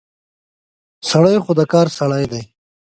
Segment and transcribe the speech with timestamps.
[1.09, 2.43] سړی خو د کار سړی دی.